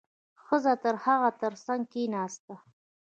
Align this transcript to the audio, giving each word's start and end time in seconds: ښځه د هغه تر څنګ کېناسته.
ښځه 0.43 0.73
د 0.83 0.85
هغه 1.05 1.29
تر 1.41 1.53
څنګ 1.65 1.83
کېناسته. 1.93 2.55